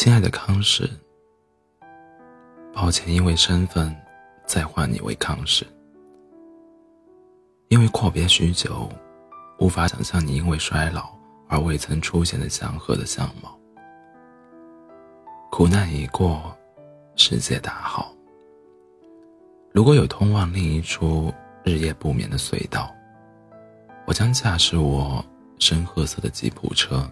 [0.00, 0.88] 亲爱的康氏，
[2.72, 3.92] 抱歉，因为身份，
[4.46, 5.66] 再唤你为康氏。
[7.66, 8.88] 因为阔别许久，
[9.58, 11.10] 无法想象你因为衰老
[11.48, 13.58] 而未曾出现的祥和的相貌。
[15.50, 16.56] 苦难已过，
[17.16, 18.14] 世界大好。
[19.72, 22.94] 如果有通往另一处日夜不眠的隧道，
[24.06, 25.24] 我将驾驶我
[25.58, 27.10] 深褐色的吉普车，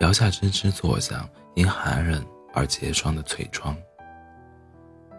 [0.00, 3.76] 摇下吱吱作响、因寒冷而结霜的翠窗。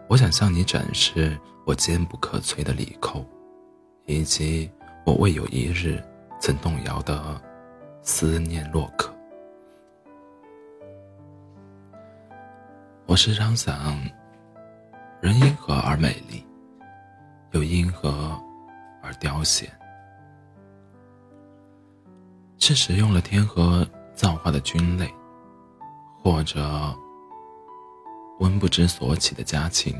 [0.08, 3.24] 我想向你展示我坚不可摧的里扣，
[4.06, 4.70] 以及
[5.06, 6.02] 我未有一日
[6.40, 7.40] 曾动摇的
[8.02, 9.14] 思念洛克。
[13.06, 13.98] 我时常想，
[15.20, 16.44] 人因何而美丽，
[17.52, 18.40] 又因何
[19.02, 19.70] 而凋谢？
[22.58, 25.12] 是使用了天河造化的菌类，
[26.22, 26.96] 或者
[28.38, 29.92] 温不知所起的家禽，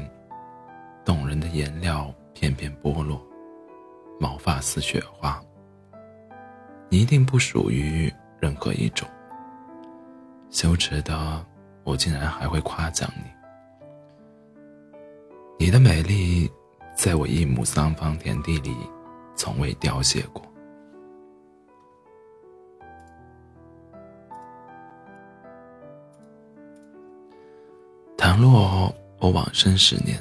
[1.04, 3.20] 动人的颜料片片剥落，
[4.20, 5.42] 毛发似雪花。
[6.88, 9.08] 你一定不属于任何一种。
[10.50, 11.44] 羞耻的
[11.82, 13.24] 我，竟然还会夸奖你。
[15.58, 16.48] 你的美丽，
[16.94, 18.76] 在我一亩三方田地里，
[19.34, 20.42] 从未凋谢过。
[28.32, 30.18] 倘若我往生十年，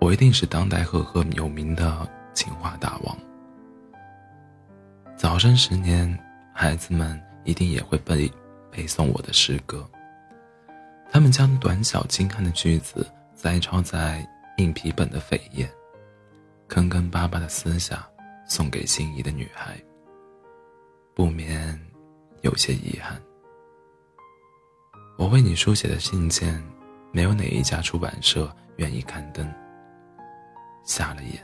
[0.00, 3.14] 我一定是当代赫赫有名的情话大王。
[5.14, 6.18] 早生十年，
[6.54, 8.32] 孩子们一定也会背
[8.70, 9.86] 背诵我的诗歌。
[11.10, 15.70] 他们将短小精悍的句子摘抄在硬皮本的扉页，
[16.66, 18.08] 坑坑巴巴的撕下，
[18.46, 19.78] 送给心仪的女孩。
[21.14, 21.78] 不免
[22.40, 23.20] 有些遗憾。
[25.18, 26.73] 我为你书写的信件。
[27.14, 29.48] 没有哪一家出版社愿意刊登。
[30.82, 31.40] 瞎了眼，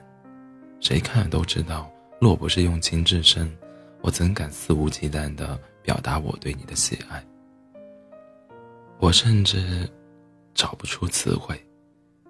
[0.80, 1.88] 谁看了都知道，
[2.20, 3.48] 若不是用情至深，
[4.00, 7.24] 我怎敢肆无忌惮地表达我对你的喜爱？
[8.98, 9.88] 我甚至
[10.54, 11.64] 找不出词汇，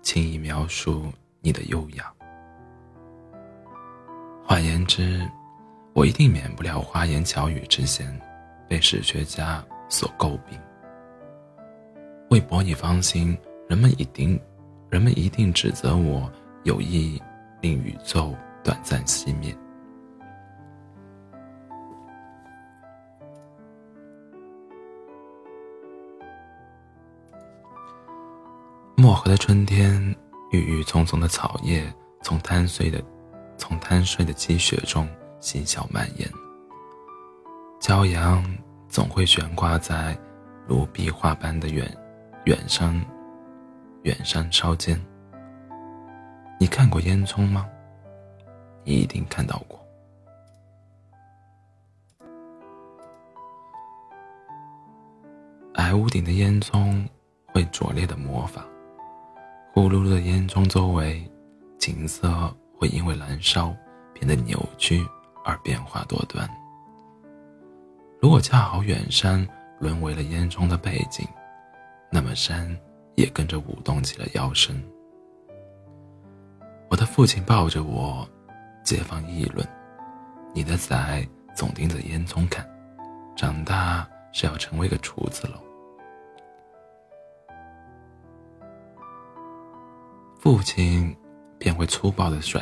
[0.02, 1.10] 轻易描述
[1.40, 2.12] 你的优雅。
[4.44, 5.26] 换言之，
[5.94, 8.20] 我一定免不了花言巧语之嫌，
[8.68, 10.60] 被史学家所诟病。
[12.30, 13.36] 为博你芳心，
[13.68, 14.40] 人们一定，
[14.88, 16.30] 人们一定指责我
[16.62, 17.20] 有意
[17.60, 18.32] 令宇宙
[18.62, 19.52] 短暂熄灭。
[28.94, 30.14] 漠河的春天，
[30.52, 31.92] 郁郁葱葱的草叶
[32.22, 33.02] 从贪睡的，
[33.56, 35.08] 从贪睡的积雪中
[35.40, 36.30] 细小蔓延。
[37.80, 38.44] 骄阳
[38.88, 40.16] 总会悬挂在
[40.68, 41.92] 如壁画般的远。
[42.44, 42.98] 远山，
[44.02, 44.98] 远山梢间。
[46.58, 47.68] 你看过烟囱吗？
[48.82, 49.78] 你一定看到过。
[55.74, 57.06] 矮屋顶的烟囱
[57.48, 58.64] 会拙劣的魔法，
[59.74, 61.30] 呼噜噜的烟囱周围，
[61.78, 62.28] 景色
[62.78, 63.76] 会因为燃烧
[64.14, 65.06] 变得扭曲
[65.44, 66.48] 而变化多端。
[68.18, 69.46] 如果恰好远山
[69.78, 71.28] 沦为了烟囱的背景。
[72.12, 72.76] 那么山
[73.14, 74.82] 也跟着舞动起了腰身。
[76.88, 78.28] 我的父亲抱着我，
[78.82, 79.64] 街坊议论
[80.52, 82.68] ：“你的仔总盯着烟囱看，
[83.36, 85.60] 长大是要成为个厨子喽。”
[90.40, 91.16] 父亲
[91.58, 92.60] 便会粗暴的甩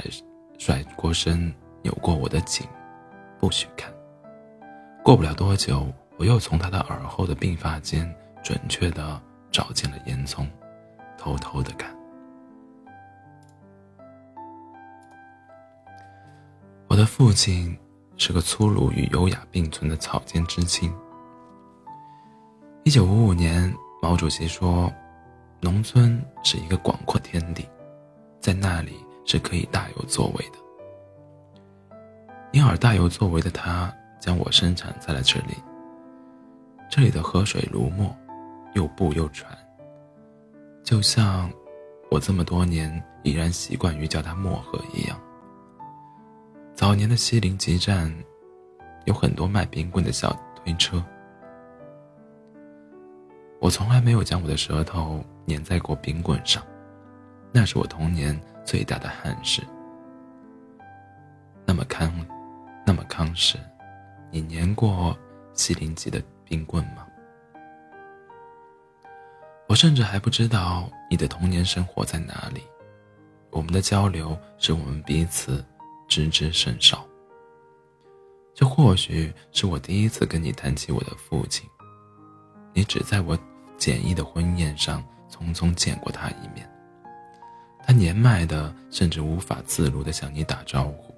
[0.59, 1.51] 甩过身，
[1.83, 2.69] 扭过我的颈，
[3.39, 3.91] 不许看。
[5.03, 9.19] 过不了多久，我又从他的耳后的鬓发间准确的。
[9.51, 10.47] 找进了烟囱，
[11.17, 11.95] 偷偷的看。
[16.89, 17.77] 我的父亲
[18.17, 20.93] 是个粗鲁与优雅并存的草间知青。
[22.85, 24.93] 一九五五年，毛主席说
[25.61, 27.69] ：“农村是一个广阔天地，
[28.41, 30.59] 在那里是可以大有作为的。”
[32.53, 35.55] 因而大有作为的他将我生产在了这里。
[36.91, 38.17] 这里的河水如墨。
[38.79, 39.51] 又步又喘，
[40.85, 41.51] 就像
[42.13, 45.21] 我这么多年已然习惯于叫它漠河一样。
[46.77, 48.15] 早年的西陵集站，
[49.05, 51.05] 有很多卖冰棍的小推车。
[53.61, 56.63] 我从来没有将我的舌头粘在过冰棍上，
[57.51, 59.61] 那是我童年最大的憾事。
[61.67, 62.15] 那么康，
[62.87, 63.59] 那么康氏，
[64.31, 65.19] 你粘过
[65.53, 67.08] 西陵集的冰棍吗？
[69.69, 72.63] 我甚至还不知道你的童年生活在哪里。
[73.51, 75.65] 我们的交流使我们彼此
[76.09, 77.07] 知之甚少。
[78.55, 81.69] 这或许是我第一次跟你谈起我的父亲。
[82.73, 83.39] 你只在我
[83.77, 86.69] 简易的婚宴上匆匆见过他一面。
[87.85, 91.15] 他年迈的，甚至无法自如的向你打招呼。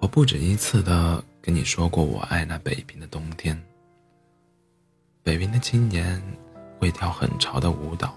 [0.00, 3.60] 我不止一次的你说过，我爱那北平的冬天。
[5.22, 6.22] 北平的青年
[6.78, 8.14] 会跳很潮的舞蹈。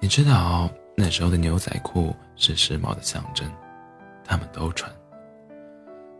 [0.00, 3.50] 你知道那时候的牛仔裤是时髦的象征，
[4.24, 4.90] 他们都穿。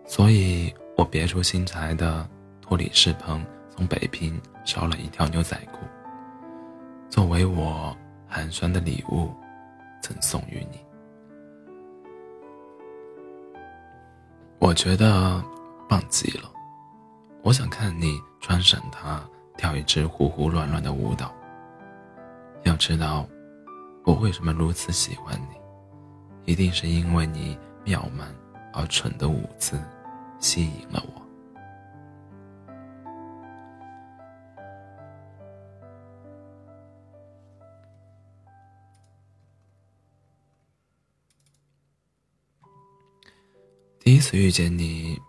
[0.06, 2.28] 所以我别出心裁的
[2.60, 5.78] 托李世鹏从北平捎了一条牛仔裤，
[7.08, 7.96] 作为我
[8.28, 9.32] 寒酸的礼物，
[10.00, 10.78] 赠送于你。
[14.62, 15.42] 我觉得
[15.88, 16.48] 棒极了，
[17.42, 19.20] 我想看你穿上它
[19.56, 21.34] 跳一支胡胡乱乱的舞蹈。
[22.62, 23.26] 要知道，
[24.04, 28.32] 我为什么如此喜欢你，一定是因为你妙曼
[28.72, 29.76] 而蠢的舞姿
[30.38, 31.21] 吸引了我。
[44.22, 45.20] 次遇见你，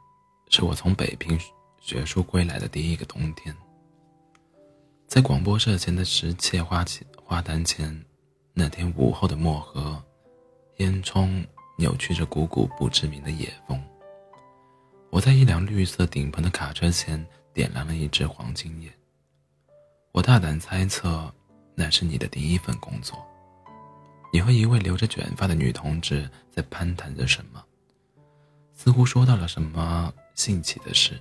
[0.49, 1.37] 是我从北平
[1.81, 3.53] 学书归来的第一个冬天。
[5.07, 8.05] 在广播社前的石砌花前花坛前，
[8.53, 10.01] 那天午后的漠河，
[10.77, 11.43] 烟囱
[11.75, 13.83] 扭曲着股股不知名的野风。
[15.09, 18.91] 我在一辆绿色顶棚的卡车前点燃了一支黄金叶。
[20.11, 21.33] 我大胆猜测，
[21.73, 23.17] 那是你的第一份工作。
[24.31, 27.63] 你和一位留着卷发的女同志在攀谈着什么。
[28.83, 31.17] 似乎说到了什么兴起的事，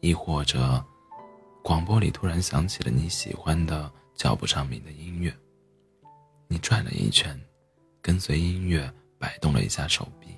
[0.00, 0.84] 亦或者，
[1.62, 5.32] 广播里突然响起了你喜欢的叫不上名的音乐。
[6.48, 7.40] 你转了一圈，
[8.02, 10.36] 跟随音乐摆动了一下手臂，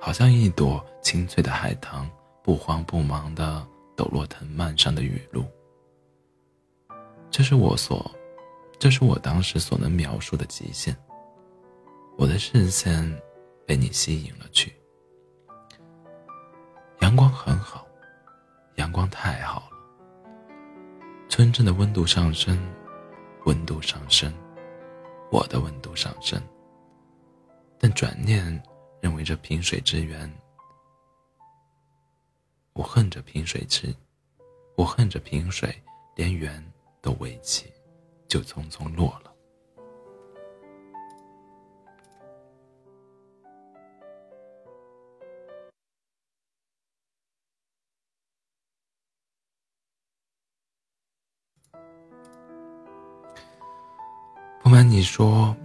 [0.00, 2.10] 好像一朵清脆的海棠，
[2.42, 3.64] 不慌不忙地
[3.94, 5.44] 抖落藤蔓上的雨露。
[7.30, 8.10] 这是我所，
[8.80, 10.96] 这是我当时所能描述的极限。
[12.18, 13.16] 我的视线
[13.64, 14.74] 被你吸引了去。
[17.00, 17.86] 阳光很好，
[18.76, 19.76] 阳光太好了。
[21.28, 22.58] 村镇的温度上升，
[23.44, 24.32] 温度上升，
[25.30, 26.40] 我的温度上升。
[27.78, 28.44] 但转念
[29.00, 30.32] 认为这萍水之源，
[32.72, 33.94] 我恨着萍水之，
[34.76, 35.74] 我恨着萍水，
[36.14, 36.64] 连源
[37.02, 37.70] 都未起，
[38.26, 39.35] 就匆匆落了。
[54.76, 55.56] 瞒你说，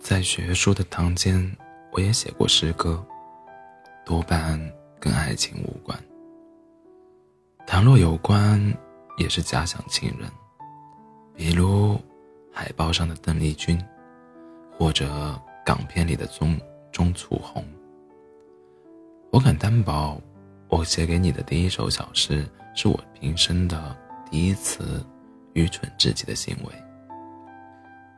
[0.00, 1.56] 在学术的堂间，
[1.90, 3.04] 我也写过诗歌，
[4.04, 4.56] 多半
[5.00, 5.98] 跟爱情无关。
[7.66, 8.62] 倘若有关，
[9.18, 10.30] 也是假想情人，
[11.34, 12.00] 比如
[12.52, 13.84] 海报上的邓丽君，
[14.78, 15.36] 或者
[15.66, 16.56] 港片里的钟
[16.92, 17.66] 钟楚红。
[19.32, 20.20] 我敢担保，
[20.68, 23.96] 我写给你的第一首小诗，是我平生的
[24.30, 25.04] 第一次
[25.54, 26.72] 愚蠢至极的行为。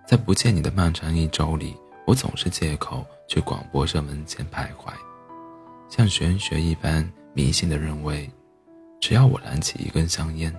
[0.06, 1.75] 在不见你的漫长一周里，
[2.06, 4.92] 我总是借口去广播社门前徘徊，
[5.88, 8.30] 像玄学一般迷信的认为，
[9.00, 10.54] 只要我燃起一根香烟，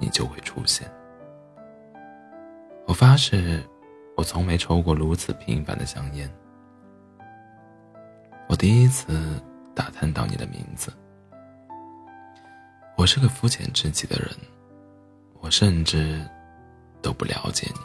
[0.00, 0.90] 你就会出现。
[2.84, 3.62] 我发誓，
[4.16, 6.28] 我从没抽过如此平凡的香烟。
[8.48, 9.40] 我第一次
[9.76, 10.92] 打探到你的名字。
[12.96, 14.28] 我是个肤浅至极的人，
[15.40, 16.20] 我甚至
[17.00, 17.80] 都不了解你。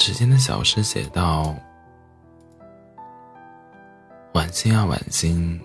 [0.00, 1.54] 指尖的小诗写道
[4.32, 5.60] ：“晚星啊晚星，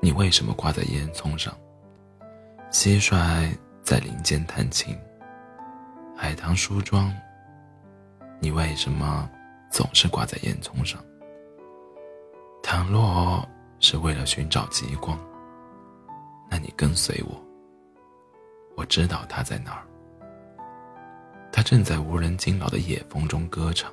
[0.00, 1.54] 你为什么挂在烟囱上？
[2.70, 4.98] 蟋蟀在林间弹琴。
[6.16, 7.14] 海棠梳妆，
[8.40, 9.28] 你为什么
[9.70, 10.98] 总是挂在烟囱上？
[12.62, 13.46] 倘若
[13.78, 15.18] 是为了寻找极光，
[16.50, 17.38] 那你跟随我，
[18.74, 19.86] 我知道它在哪儿。”
[21.52, 23.92] 他正在无人惊扰的野风中歌唱。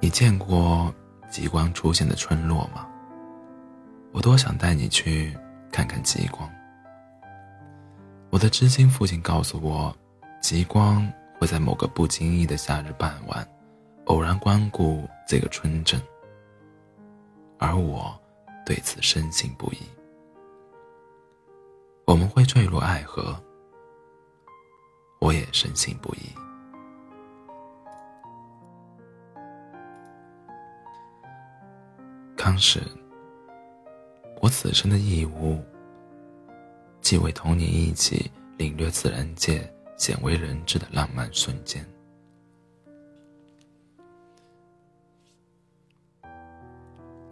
[0.00, 0.92] 你见过
[1.30, 2.86] 极光出现的村落吗？
[4.12, 5.36] 我多想带你去
[5.72, 6.48] 看看极光。
[8.30, 9.96] 我的知心父亲告诉我，
[10.40, 13.46] 极光会在某个不经意的夏日傍晚，
[14.06, 16.00] 偶然光顾这个村镇。
[17.58, 18.16] 而我
[18.66, 19.78] 对此深信不疑。
[22.06, 23.40] 我们会坠入爱河，
[25.24, 26.18] 我也深信不疑。
[32.36, 32.82] 康氏，
[34.42, 35.64] 我此生的义务，
[37.00, 39.66] 即为同你一起领略自然界
[39.96, 41.82] 鲜为人知的浪漫瞬间。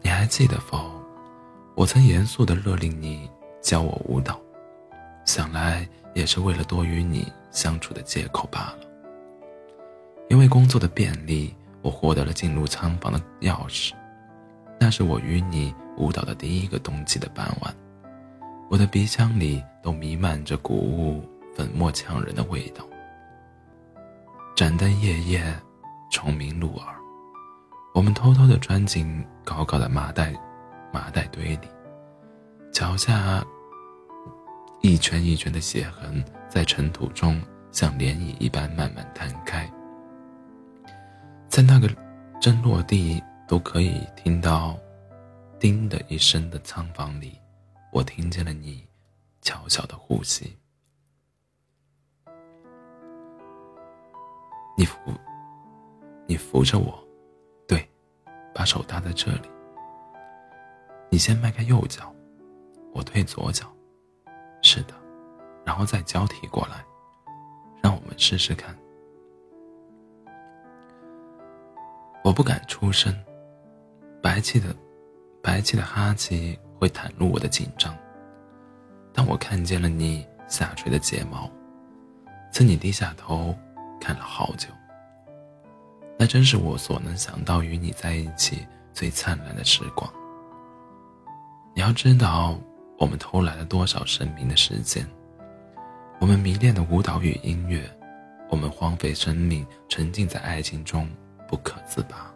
[0.00, 0.90] 你还记得否？
[1.74, 3.30] 我曾严肃的勒令你
[3.60, 4.40] 教我舞蹈，
[5.26, 8.78] 想来也是为了多与你相处的借口罢了。
[10.28, 13.92] 因为工作的便利，我获得了进入仓房的钥匙。
[14.80, 17.72] 那是我与你舞蹈的第一个冬季的傍晚，
[18.68, 21.22] 我的鼻腔里都弥漫着谷物
[21.54, 22.84] 粉末呛人的味道。
[24.56, 25.44] 盏灯夜夜，
[26.10, 26.94] 虫鸣入耳，
[27.94, 30.34] 我们偷偷地钻进高高的麻袋
[30.92, 31.68] 麻袋堆里，
[32.72, 33.44] 脚下
[34.80, 37.40] 一圈一圈的血痕在尘土中
[37.70, 39.66] 像涟漪一般慢慢摊开，
[41.48, 41.88] 在那个
[42.42, 43.22] 针落地。
[43.48, 44.78] 都可以听到
[45.60, 47.38] “叮”的一声的仓房里，
[47.92, 48.82] 我听见了你
[49.42, 50.56] 悄悄的呼吸。
[54.78, 54.96] 你扶，
[56.26, 57.06] 你扶着我，
[57.68, 57.86] 对，
[58.54, 59.50] 把手搭在这里。
[61.10, 62.14] 你先迈开右脚，
[62.94, 63.70] 我退左脚，
[64.62, 64.94] 是的，
[65.72, 66.84] 然后再交替过来，
[67.82, 68.76] 让我们试试看。
[72.22, 73.10] 我不敢出声。
[74.22, 74.76] 白气的，
[75.42, 77.96] 白气的哈气会袒露我的紧张。
[79.14, 81.50] 但我看见了你下垂的睫毛，
[82.50, 83.56] 自你低下头
[83.98, 84.68] 看了好久。
[86.18, 90.12] 那真是我所能想到与你在一起最灿烂的时光。
[91.74, 92.58] 你要知道，
[92.98, 95.08] 我们偷来了多少生命的时间，
[96.22, 97.82] 我们迷恋的舞蹈与音乐，
[98.48, 101.10] 我们荒废生命，沉浸在爱情中
[101.48, 102.32] 不可自拔。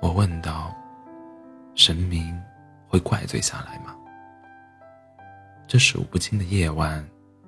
[0.00, 0.72] 我问道
[1.74, 2.40] ：“神明
[2.86, 3.96] 会怪罪下来吗？”
[5.66, 7.04] 这数不清的夜晚，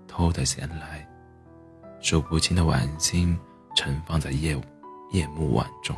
[0.08, 1.08] 偷的闲来，
[2.00, 3.38] 数不清的晚星
[3.76, 4.60] 盛放在夜
[5.12, 5.96] 夜幕晚中。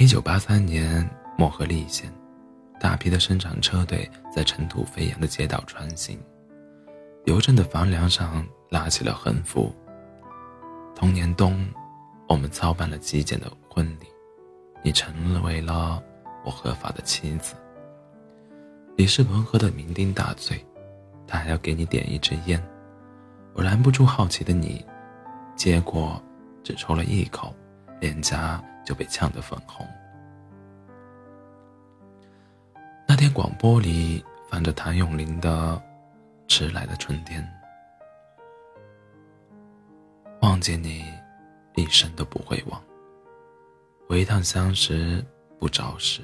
[0.00, 2.10] 一九八三年，漠河立县，
[2.80, 6.18] 大批的生产车队在尘土飞扬的街道穿行。
[7.26, 9.70] 邮政的房梁上拉起了横幅。
[10.96, 11.68] 同年冬，
[12.30, 14.06] 我们操办了极简的婚礼，
[14.82, 16.02] 你成为了
[16.46, 17.54] 我合法的妻子。
[18.96, 20.64] 李世鹏喝得酩酊大醉，
[21.26, 22.58] 他还要给你点一支烟，
[23.52, 24.82] 我拦不住好奇的你，
[25.54, 26.18] 结果
[26.64, 27.54] 只抽了一口，
[28.00, 29.86] 脸颊就被呛得粉红。
[33.06, 35.80] 那天广播里放着谭咏麟的。
[36.52, 37.48] 迟来的春天，
[40.42, 41.04] 忘记你，
[41.76, 42.82] 一生都不会忘。
[44.08, 45.24] 回一趟相识
[45.60, 46.22] 不着时，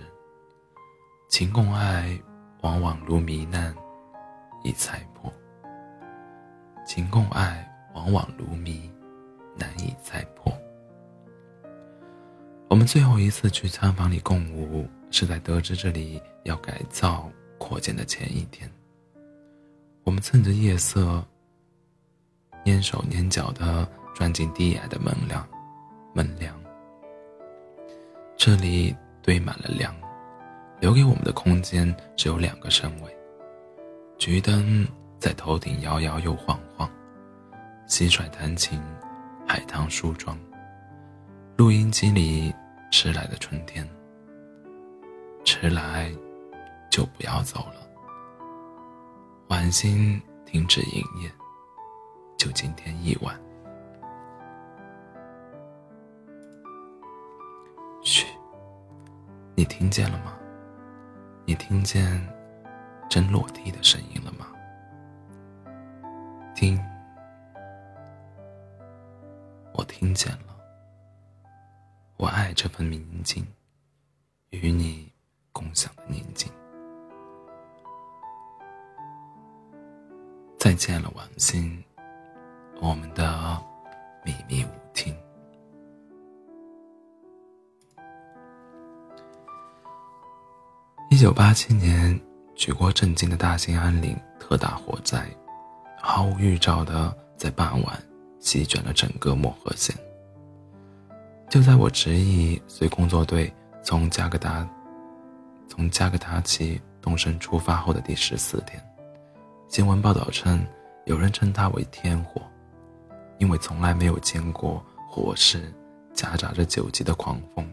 [1.29, 2.21] 情共爱，
[2.63, 3.73] 往往如糜烂，
[4.65, 5.33] 已猜破。
[6.85, 8.93] 情共爱，往往如谜，
[9.55, 10.36] 难以猜破。
[12.69, 18.71] 我们最后一次去餐房里共舞，是在得知这里要改造扩建的前一天。
[20.03, 21.25] 我们趁着夜色，
[22.65, 25.47] 蹑手蹑脚的钻进低矮的门梁，
[26.13, 26.55] 门梁。
[28.37, 29.95] 这里堆满了梁，
[30.81, 33.17] 留给我们的空间只有两个身位。
[34.19, 34.87] 桔灯
[35.21, 36.91] 在头顶摇摇又晃晃，
[37.89, 38.83] 蟋蟀弹琴，
[39.47, 40.37] 海棠梳妆。
[41.57, 42.55] 录音机里
[42.91, 43.89] 迟来的春天，
[45.43, 46.15] 迟来
[46.91, 47.89] 就不要走了。
[49.49, 51.33] 晚星停止营业，
[52.37, 53.35] 就今天一晚。
[58.03, 58.27] 嘘，
[59.55, 60.37] 你听见了吗？
[61.47, 62.23] 你听见
[63.09, 64.47] 针落地的声音了吗？
[66.55, 66.79] 听，
[69.73, 70.56] 我听见了。
[72.19, 73.47] 我爱这份宁静，
[74.49, 75.13] 与你
[75.53, 76.51] 共享的宁静。
[80.59, 81.85] 再见了，王心，
[82.81, 83.63] 我们的
[84.25, 85.15] 秘密舞厅。
[91.11, 92.19] 一九八七年，
[92.55, 95.29] 举国震惊的大兴安岭特大火灾，
[96.01, 98.03] 毫无预兆的在傍晚
[98.41, 99.95] 席卷了整个漠河县。
[101.49, 104.69] 就在我执意随工作队从加格达
[105.69, 108.83] 从加格达奇动身出发后的第十四天，
[109.69, 110.67] 新闻报道称，
[111.05, 112.43] 有人称它为天火，
[113.38, 115.73] 因为从来没有见过火势
[116.12, 117.65] 夹杂着九级的狂风，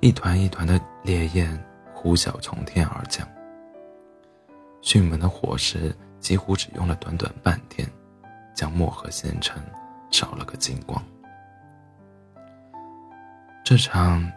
[0.00, 1.62] 一团一团的烈焰
[1.94, 3.28] 呼啸从天而降。
[4.80, 7.86] 迅猛的火势几乎只用了短短半天，
[8.54, 9.62] 将漠河县城
[10.10, 11.02] 烧了个精光。
[13.72, 14.30] 这场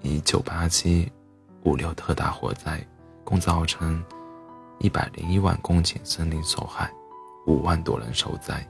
[0.00, 1.12] 一九八七
[1.62, 2.82] 五六特大火灾，
[3.22, 4.02] 共造成
[4.78, 6.90] 一百零一万公顷森林受害，
[7.46, 8.66] 五万多人受灾，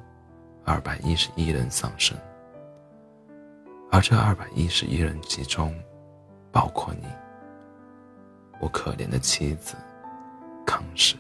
[0.65, 2.19] 二百一十一人丧生。
[3.93, 5.73] 而这二百一十一人其中，
[6.51, 7.07] 包括你，
[8.61, 9.77] 我可怜的妻子。
[10.67, 11.15] 康氏。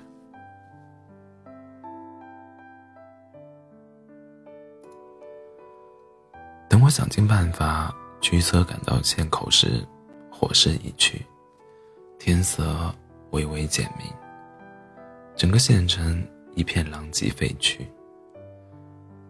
[6.69, 9.85] 等我想尽办法驱车赶到县口时，
[10.31, 11.27] 火势已去，
[12.21, 12.95] 天色
[13.33, 14.07] 微微渐明，
[15.35, 16.25] 整个县城
[16.55, 17.81] 一片狼藉废墟，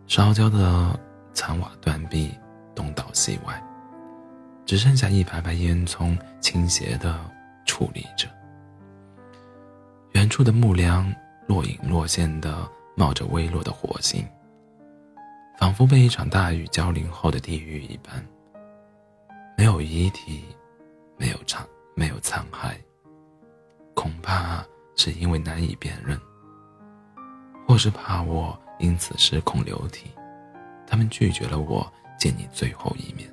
[0.06, 1.00] 烧焦的
[1.32, 2.30] 残瓦断壁
[2.74, 3.60] 东倒西歪，
[4.66, 7.18] 只剩下一排排烟囱倾斜的
[7.66, 8.28] 矗立着。
[10.12, 11.10] 远处的木梁
[11.48, 14.22] 若隐若现的冒着微弱的火星，
[15.58, 18.22] 仿佛被一场大雨浇淋后的地狱一般。
[19.62, 20.44] 没有遗体，
[21.16, 21.64] 没有残，
[21.94, 22.74] 没有残骸。
[23.94, 24.66] 恐怕
[24.96, 26.20] 是因为难以辨认，
[27.64, 30.10] 或是怕我因此失控流体，
[30.84, 31.88] 他们拒绝了我
[32.18, 33.32] 见你最后一面。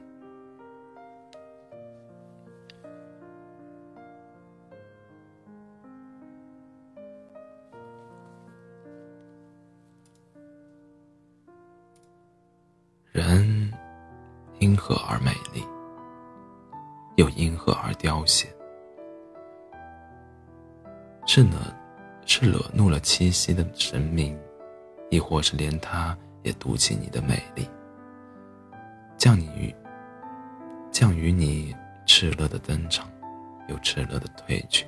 [13.11, 13.73] 人
[14.59, 15.65] 因何而美丽，
[17.19, 18.47] 又因何而凋谢？
[21.27, 21.75] 是呢
[22.25, 24.39] 是惹怒了七夕的神明，
[25.09, 27.67] 亦或是连他也妒忌你的美丽，
[29.17, 29.75] 降你于
[30.91, 31.75] 降于你
[32.07, 33.05] 炽热的登场，
[33.67, 34.87] 又炽热的退去。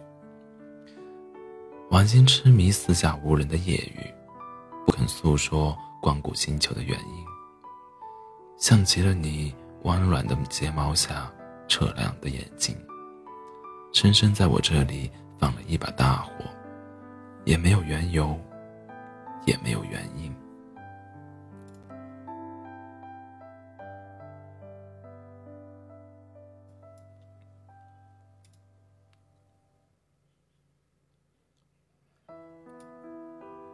[1.89, 4.09] 晚星痴迷四下无人的夜雨，
[4.85, 7.25] 不肯诉说光顾星球的原因。
[8.55, 11.29] 像极了你温软的睫毛下
[11.71, 12.75] 澈亮的眼睛，
[13.93, 16.33] 深深在我这里放了一把大火，
[17.45, 18.37] 也没有缘由，
[19.45, 20.35] 也没有原因。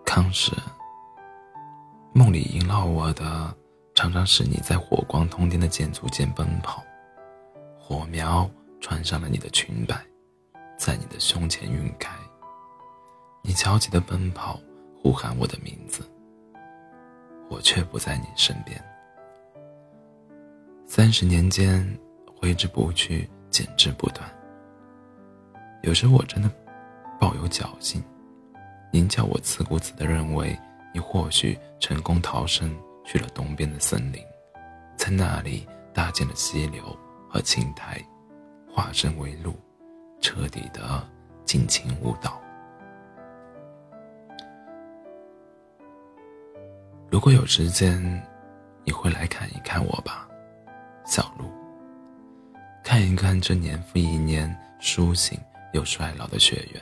[0.05, 0.51] 康氏，
[2.13, 3.57] 梦里萦绕我的。
[3.95, 6.83] 常常是你在火光通天的建筑间奔跑，
[7.87, 8.49] 火苗
[8.81, 10.05] 穿上了你的裙摆，
[10.77, 12.13] 在你的胸前晕开。
[13.41, 14.59] 你焦急的奔跑，
[15.01, 16.03] 呼喊我的名字，
[17.49, 18.77] 我却不在你身边。
[20.85, 21.97] 三十年间，
[22.35, 24.29] 挥之不去，剪之不断。
[25.81, 26.51] 有时我真的
[27.17, 28.03] 抱有侥幸，
[28.91, 30.59] 您叫我自顾自的认为，
[30.93, 32.69] 你或许成功逃生。
[33.05, 34.21] 去了东边的森林，
[34.97, 36.83] 在那里搭建了溪流
[37.29, 37.99] 和青苔，
[38.69, 39.53] 化身为路，
[40.21, 41.07] 彻底的
[41.45, 42.41] 尽情舞蹈。
[47.09, 48.01] 如果有时间，
[48.83, 50.27] 你会来看一看我吧，
[51.05, 51.45] 小鹿。
[52.83, 55.37] 看一看这年复一年苏醒
[55.73, 56.81] 又衰老的雪原，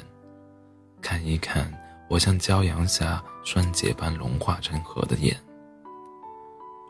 [1.02, 1.72] 看一看
[2.08, 5.36] 我像骄阳下酸碱般融化成河的眼。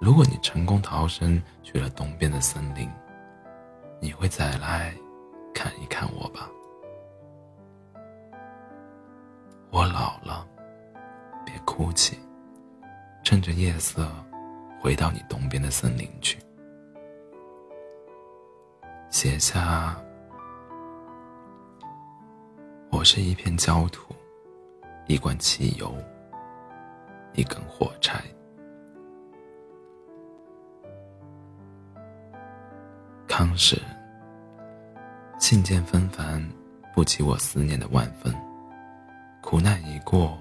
[0.02, 2.90] 如果你成功逃生去了东边的森林，
[4.00, 4.94] 你会再来
[5.54, 6.50] 看一看我吧。
[9.72, 10.48] 我老了，
[11.46, 12.18] 别哭泣，
[13.24, 14.08] 趁着夜色
[14.80, 16.38] 回到你东边的森林去，
[19.10, 20.00] 写下：
[22.90, 24.16] 我是一片焦土，
[25.08, 25.94] 一罐汽油，
[27.34, 28.24] 一根火柴。
[33.56, 33.82] 康氏，
[35.40, 36.46] 信件纷繁，
[36.94, 38.36] 不及我思念的万分。
[39.42, 40.38] 苦难已过，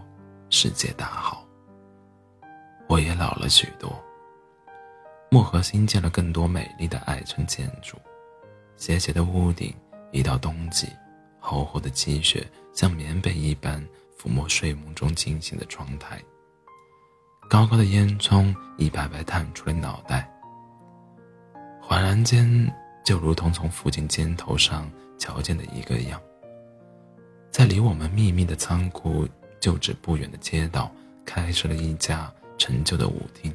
[0.50, 1.46] 世界大好。
[2.88, 3.88] 我也老了许多。
[5.30, 7.96] 漠河新建了更多美丽的矮城建筑，
[8.74, 9.72] 斜斜的屋顶，
[10.10, 10.88] 一到冬季，
[11.38, 13.80] 厚厚的积雪像棉被一般
[14.18, 16.20] 抚摸睡梦中惊醒的窗台。
[17.48, 20.28] 高高的烟囱一排排探出了脑袋，
[21.80, 22.44] 恍然间
[23.04, 26.20] 就如同从附近肩头上瞧见的一个样。
[27.50, 29.28] 在离我们秘密的仓库
[29.60, 30.90] 旧址不远的街道，
[31.24, 33.54] 开设了一家陈旧的舞厅。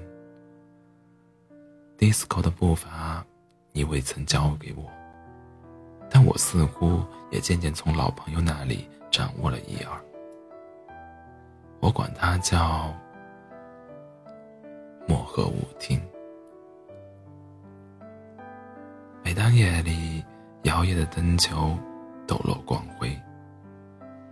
[1.97, 3.25] disco 的步伐，
[3.73, 4.89] 你未曾教给我，
[6.09, 10.01] 但我似乎也渐渐从老朋友那里掌握了一二。
[11.81, 12.93] 我管它叫
[15.07, 16.01] 漠河舞厅。
[19.29, 20.25] 每当夜里
[20.63, 21.77] 摇曳的灯球
[22.27, 23.15] 抖落光辉，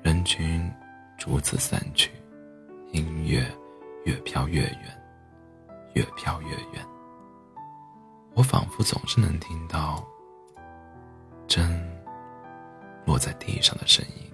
[0.02, 0.74] 人群
[1.20, 2.10] 逐次散去，
[2.94, 3.46] 音乐
[4.06, 5.02] 越飘越远，
[5.94, 6.84] 越飘越远。
[8.34, 10.04] 我仿佛总是能听到
[11.48, 11.80] 针
[13.06, 14.32] 落在地上的声音，